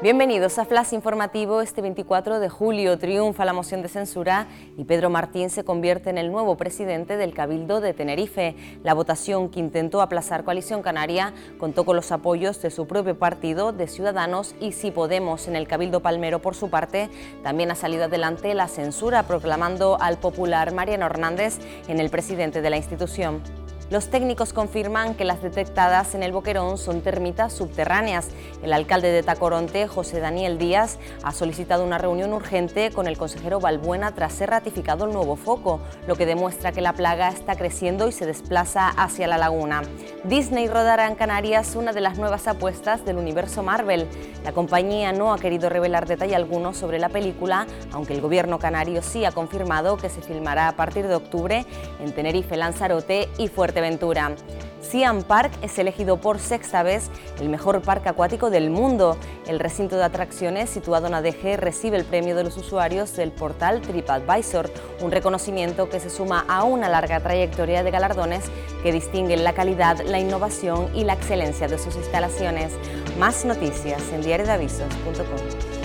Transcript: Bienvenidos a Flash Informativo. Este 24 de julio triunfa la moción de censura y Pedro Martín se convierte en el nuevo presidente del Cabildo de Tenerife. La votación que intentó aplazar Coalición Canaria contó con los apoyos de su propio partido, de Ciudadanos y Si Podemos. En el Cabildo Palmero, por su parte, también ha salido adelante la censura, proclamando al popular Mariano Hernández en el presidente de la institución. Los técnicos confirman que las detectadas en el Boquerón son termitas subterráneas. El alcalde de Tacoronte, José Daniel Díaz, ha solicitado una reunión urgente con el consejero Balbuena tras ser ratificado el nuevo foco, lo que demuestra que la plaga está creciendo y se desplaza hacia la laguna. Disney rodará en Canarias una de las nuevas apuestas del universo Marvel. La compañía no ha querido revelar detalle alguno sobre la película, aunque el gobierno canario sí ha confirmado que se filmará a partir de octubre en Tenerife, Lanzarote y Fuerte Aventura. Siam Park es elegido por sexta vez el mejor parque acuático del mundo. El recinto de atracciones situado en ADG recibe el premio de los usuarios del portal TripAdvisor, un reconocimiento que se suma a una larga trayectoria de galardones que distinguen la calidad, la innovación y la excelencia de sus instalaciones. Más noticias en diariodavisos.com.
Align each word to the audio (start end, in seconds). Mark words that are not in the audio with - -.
Bienvenidos 0.00 0.60
a 0.60 0.64
Flash 0.64 0.92
Informativo. 0.92 1.60
Este 1.60 1.82
24 1.82 2.38
de 2.38 2.48
julio 2.48 2.96
triunfa 3.00 3.44
la 3.44 3.52
moción 3.52 3.82
de 3.82 3.88
censura 3.88 4.46
y 4.76 4.84
Pedro 4.84 5.10
Martín 5.10 5.50
se 5.50 5.64
convierte 5.64 6.08
en 6.08 6.18
el 6.18 6.30
nuevo 6.30 6.56
presidente 6.56 7.16
del 7.16 7.34
Cabildo 7.34 7.80
de 7.80 7.94
Tenerife. 7.94 8.54
La 8.84 8.94
votación 8.94 9.48
que 9.48 9.58
intentó 9.58 10.00
aplazar 10.00 10.44
Coalición 10.44 10.82
Canaria 10.82 11.34
contó 11.58 11.84
con 11.84 11.96
los 11.96 12.12
apoyos 12.12 12.62
de 12.62 12.70
su 12.70 12.86
propio 12.86 13.18
partido, 13.18 13.72
de 13.72 13.88
Ciudadanos 13.88 14.54
y 14.60 14.70
Si 14.70 14.92
Podemos. 14.92 15.48
En 15.48 15.56
el 15.56 15.66
Cabildo 15.66 15.98
Palmero, 15.98 16.40
por 16.40 16.54
su 16.54 16.70
parte, 16.70 17.10
también 17.42 17.72
ha 17.72 17.74
salido 17.74 18.04
adelante 18.04 18.54
la 18.54 18.68
censura, 18.68 19.24
proclamando 19.24 20.00
al 20.00 20.18
popular 20.18 20.72
Mariano 20.72 21.06
Hernández 21.06 21.58
en 21.88 21.98
el 21.98 22.08
presidente 22.08 22.62
de 22.62 22.70
la 22.70 22.76
institución. 22.76 23.42
Los 23.90 24.10
técnicos 24.10 24.52
confirman 24.52 25.14
que 25.14 25.24
las 25.24 25.40
detectadas 25.40 26.14
en 26.14 26.22
el 26.22 26.30
Boquerón 26.30 26.76
son 26.76 27.00
termitas 27.00 27.54
subterráneas. 27.54 28.28
El 28.62 28.74
alcalde 28.74 29.10
de 29.10 29.22
Tacoronte, 29.22 29.88
José 29.88 30.20
Daniel 30.20 30.58
Díaz, 30.58 30.98
ha 31.22 31.32
solicitado 31.32 31.84
una 31.84 31.96
reunión 31.96 32.34
urgente 32.34 32.90
con 32.90 33.06
el 33.06 33.16
consejero 33.16 33.60
Balbuena 33.60 34.14
tras 34.14 34.34
ser 34.34 34.50
ratificado 34.50 35.06
el 35.06 35.14
nuevo 35.14 35.36
foco, 35.36 35.80
lo 36.06 36.16
que 36.16 36.26
demuestra 36.26 36.70
que 36.70 36.82
la 36.82 36.92
plaga 36.92 37.30
está 37.30 37.56
creciendo 37.56 38.08
y 38.08 38.12
se 38.12 38.26
desplaza 38.26 38.90
hacia 38.90 39.26
la 39.26 39.38
laguna. 39.38 39.80
Disney 40.24 40.68
rodará 40.68 41.06
en 41.06 41.14
Canarias 41.14 41.74
una 41.74 41.94
de 41.94 42.02
las 42.02 42.18
nuevas 42.18 42.46
apuestas 42.46 43.06
del 43.06 43.16
universo 43.16 43.62
Marvel. 43.62 44.06
La 44.44 44.52
compañía 44.52 45.12
no 45.12 45.32
ha 45.32 45.38
querido 45.38 45.70
revelar 45.70 46.06
detalle 46.06 46.36
alguno 46.36 46.74
sobre 46.74 46.98
la 46.98 47.08
película, 47.08 47.66
aunque 47.92 48.12
el 48.12 48.20
gobierno 48.20 48.58
canario 48.58 49.00
sí 49.00 49.24
ha 49.24 49.32
confirmado 49.32 49.96
que 49.96 50.10
se 50.10 50.20
filmará 50.20 50.68
a 50.68 50.76
partir 50.76 51.08
de 51.08 51.14
octubre 51.14 51.64
en 52.00 52.12
Tenerife, 52.12 52.54
Lanzarote 52.54 53.30
y 53.38 53.48
Fuerte 53.48 53.77
Aventura. 53.78 54.34
Siam 54.80 55.22
Park 55.22 55.52
es 55.60 55.78
elegido 55.78 56.18
por 56.18 56.38
sexta 56.38 56.82
vez 56.82 57.10
el 57.40 57.48
mejor 57.48 57.82
parque 57.82 58.08
acuático 58.08 58.48
del 58.48 58.70
mundo. 58.70 59.18
El 59.46 59.58
recinto 59.58 59.96
de 59.96 60.04
atracciones 60.04 60.70
situado 60.70 61.08
en 61.08 61.14
ADG 61.14 61.56
recibe 61.58 61.96
el 61.96 62.04
premio 62.04 62.36
de 62.36 62.44
los 62.44 62.56
usuarios 62.56 63.14
del 63.16 63.32
portal 63.32 63.82
TripAdvisor, 63.82 64.70
un 65.02 65.10
reconocimiento 65.10 65.88
que 65.88 66.00
se 66.00 66.10
suma 66.10 66.44
a 66.48 66.64
una 66.64 66.88
larga 66.88 67.20
trayectoria 67.20 67.82
de 67.82 67.90
galardones 67.90 68.44
que 68.82 68.92
distinguen 68.92 69.44
la 69.44 69.52
calidad, 69.52 70.00
la 70.06 70.18
innovación 70.18 70.88
y 70.94 71.04
la 71.04 71.14
excelencia 71.14 71.68
de 71.68 71.78
sus 71.78 71.96
instalaciones. 71.96 72.72
Más 73.18 73.44
noticias 73.44 74.02
en 74.12 74.22
diariodavisos.com. 74.22 75.77